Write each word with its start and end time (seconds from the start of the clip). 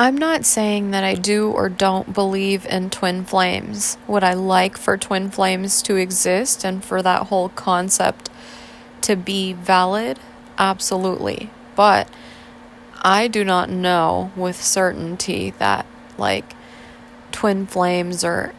I'm 0.00 0.16
not 0.16 0.46
saying 0.46 0.92
that 0.92 1.04
I 1.04 1.14
do 1.14 1.50
or 1.50 1.68
don't 1.68 2.14
believe 2.14 2.64
in 2.64 2.88
twin 2.88 3.22
flames. 3.22 3.98
Would 4.08 4.24
I 4.24 4.32
like 4.32 4.78
for 4.78 4.96
twin 4.96 5.30
flames 5.30 5.82
to 5.82 5.96
exist 5.96 6.64
and 6.64 6.82
for 6.82 7.02
that 7.02 7.26
whole 7.26 7.50
concept 7.50 8.30
to 9.02 9.14
be 9.14 9.52
valid? 9.52 10.18
Absolutely. 10.56 11.50
But 11.76 12.08
I 13.02 13.28
do 13.28 13.44
not 13.44 13.68
know 13.68 14.32
with 14.36 14.56
certainty 14.56 15.50
that, 15.58 15.84
like, 16.16 16.54
twin 17.30 17.66
flames 17.66 18.24
or, 18.24 18.54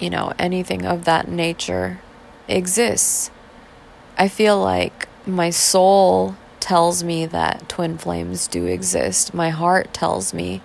you 0.00 0.10
know, 0.10 0.32
anything 0.36 0.84
of 0.84 1.04
that 1.04 1.28
nature 1.28 2.00
exists. 2.48 3.30
I 4.18 4.26
feel 4.26 4.60
like 4.60 5.08
my 5.24 5.50
soul 5.50 6.36
tells 6.66 7.04
me 7.04 7.24
that 7.26 7.68
twin 7.68 7.96
flames 7.96 8.48
do 8.48 8.66
exist. 8.66 9.32
My 9.32 9.50
heart 9.50 9.94
tells 9.94 10.34
me 10.34 10.62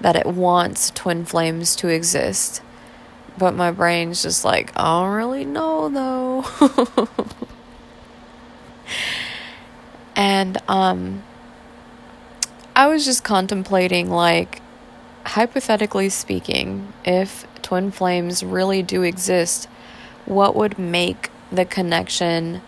that 0.00 0.16
it 0.16 0.24
wants 0.24 0.88
twin 0.88 1.26
flames 1.26 1.76
to 1.76 1.88
exist. 1.88 2.62
But 3.36 3.54
my 3.54 3.70
brain's 3.70 4.22
just 4.22 4.46
like, 4.46 4.72
I 4.74 5.02
don't 5.02 5.12
really 5.12 5.44
know 5.44 5.90
though. 5.90 7.08
and 10.16 10.56
um 10.68 11.22
I 12.74 12.86
was 12.86 13.04
just 13.04 13.22
contemplating 13.22 14.08
like 14.08 14.62
hypothetically 15.26 16.08
speaking, 16.08 16.94
if 17.04 17.46
twin 17.60 17.90
flames 17.90 18.42
really 18.42 18.82
do 18.82 19.02
exist, 19.02 19.68
what 20.24 20.56
would 20.56 20.78
make 20.78 21.30
the 21.52 21.66
connection 21.66 22.62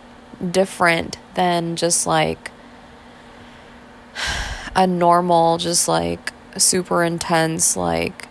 different 0.51 1.17
than 1.33 1.75
just 1.75 2.05
like 2.05 2.51
a 4.79 4.87
normal, 4.87 5.57
just 5.57 5.89
like 5.89 6.31
super 6.55 7.03
intense, 7.03 7.75
like 7.75 8.29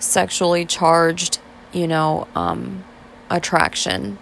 sexually 0.00 0.66
charged, 0.66 1.38
you 1.72 1.86
know, 1.86 2.26
um, 2.34 2.84
attraction. 3.30 4.18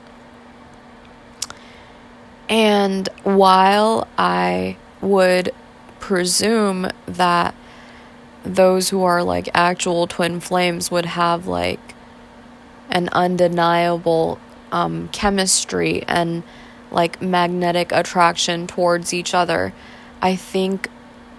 And 2.50 3.08
while 3.22 4.06
I 4.18 4.76
would 5.00 5.54
presume 6.00 6.90
that 7.06 7.54
those 8.44 8.90
who 8.90 9.02
are 9.02 9.22
like 9.22 9.48
actual 9.54 10.06
twin 10.06 10.38
flames 10.38 10.90
would 10.90 11.06
have 11.06 11.46
like 11.46 11.94
an 12.90 13.08
undeniable 13.12 14.38
um, 14.70 15.08
chemistry 15.12 16.04
and 16.06 16.42
like 16.90 17.22
magnetic 17.22 17.90
attraction 17.90 18.66
towards 18.66 19.14
each 19.14 19.32
other, 19.32 19.72
I 20.20 20.36
think 20.36 20.90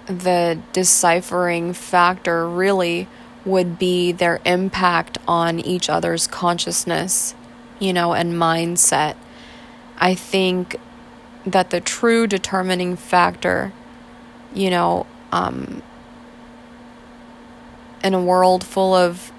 the 0.08 0.60
deciphering 0.74 1.74
factor 1.74 2.48
really 2.48 3.08
would 3.46 3.78
be 3.78 4.12
their 4.12 4.40
impact 4.46 5.18
on 5.28 5.60
each 5.60 5.90
other's 5.90 6.28
consciousness, 6.28 7.36
you 7.80 7.94
know, 7.94 8.14
and 8.14 8.34
mindset. 8.34 9.16
I 9.98 10.16
think 10.16 10.78
that 11.46 11.70
the 11.70 11.82
true 11.82 12.26
determining 12.28 12.96
factor, 12.96 13.74
you 14.54 14.70
know, 14.70 15.06
um, 15.32 15.82
in 18.04 18.14
a 18.14 18.22
world 18.22 18.64
full 18.64 18.94
of 18.94 19.32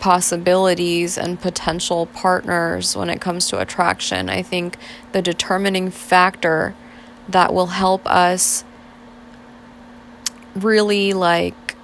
possibilities 0.00 1.18
and 1.18 1.40
potential 1.40 2.06
partners 2.06 2.96
when 2.96 3.10
it 3.10 3.20
comes 3.20 3.48
to 3.48 3.58
attraction, 3.60 4.28
I 4.28 4.42
think 4.42 4.76
the 5.12 5.22
determining 5.22 5.90
factor 5.90 6.74
that 7.28 7.52
will 7.52 7.66
help 7.66 8.06
us 8.06 8.64
really 10.64 11.12
like 11.12 11.76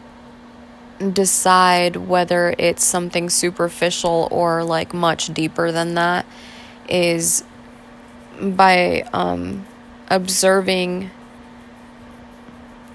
decide 1.12 1.97
whether 1.97 2.55
it's 2.58 2.84
something 2.84 3.28
superficial 3.28 4.28
or 4.31 4.62
like 4.65 4.94
much 4.94 5.32
deeper 5.34 5.72
than 5.72 5.94
that 5.94 6.25
is 6.88 7.44
by 8.41 9.03
um, 9.12 9.66
observing 10.09 11.10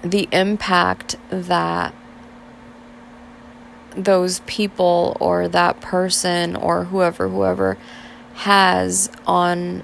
the 0.02 0.28
impact 0.32 1.16
that 1.28 1.94
those 3.96 4.40
people 4.46 5.16
or 5.20 5.48
that 5.48 5.80
person 5.80 6.56
or 6.56 6.84
whoever 6.84 7.28
whoever 7.28 7.76
has 8.34 9.10
on 9.26 9.82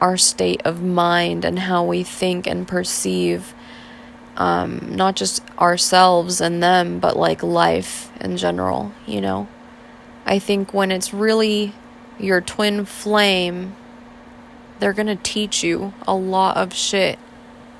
our 0.00 0.16
state 0.16 0.62
of 0.64 0.82
mind 0.82 1.44
and 1.44 1.58
how 1.58 1.84
we 1.84 2.02
think 2.02 2.46
and 2.46 2.68
perceive 2.68 3.52
um, 4.38 4.94
not 4.94 5.16
just 5.16 5.42
ourselves 5.58 6.40
and 6.40 6.62
them, 6.62 7.00
but 7.00 7.16
like 7.16 7.42
life 7.42 8.10
in 8.20 8.36
general, 8.36 8.92
you 9.04 9.20
know? 9.20 9.48
I 10.24 10.38
think 10.38 10.72
when 10.72 10.92
it's 10.92 11.12
really 11.12 11.74
your 12.20 12.40
twin 12.40 12.84
flame, 12.84 13.74
they're 14.78 14.92
gonna 14.92 15.16
teach 15.16 15.64
you 15.64 15.92
a 16.06 16.14
lot 16.14 16.56
of 16.56 16.72
shit 16.72 17.18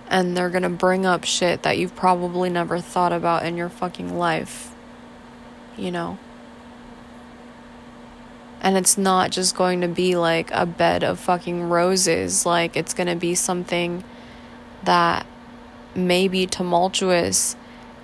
and 0.08 0.36
they're 0.36 0.50
gonna 0.50 0.68
bring 0.68 1.06
up 1.06 1.22
shit 1.22 1.62
that 1.62 1.78
you've 1.78 1.94
probably 1.94 2.50
never 2.50 2.80
thought 2.80 3.12
about 3.12 3.46
in 3.46 3.56
your 3.56 3.68
fucking 3.68 4.18
life, 4.18 4.74
you 5.76 5.92
know? 5.92 6.18
And 8.60 8.76
it's 8.76 8.98
not 8.98 9.30
just 9.30 9.54
going 9.54 9.80
to 9.82 9.88
be 9.88 10.16
like 10.16 10.50
a 10.50 10.66
bed 10.66 11.04
of 11.04 11.20
fucking 11.20 11.68
roses, 11.68 12.44
like, 12.44 12.76
it's 12.76 12.94
gonna 12.94 13.14
be 13.14 13.36
something 13.36 14.02
that 14.82 15.24
may 15.94 16.28
be 16.28 16.46
tumultuous 16.46 17.56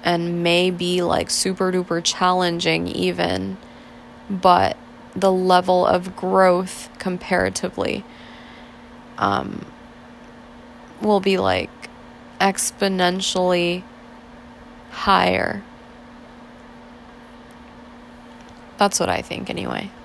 and 0.03 0.43
may 0.43 0.71
be 0.71 1.03
like 1.03 1.31
super 1.31 1.73
duper 1.73 2.03
challenging, 2.05 2.87
even, 2.89 3.57
but 4.29 4.77
the 5.15 5.33
level 5.33 5.87
of 5.87 6.17
growth 6.17 6.91
comparatively 6.99 8.05
um, 9.19 9.65
will 11.01 11.21
be 11.21 11.39
like 11.39 11.71
exponentially 12.41 13.83
higher. 14.91 15.63
That's 18.77 18.99
what 18.99 19.09
I 19.09 19.23
think, 19.23 19.49
anyway. 19.49 19.91